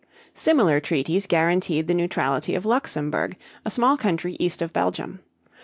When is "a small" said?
3.63-3.97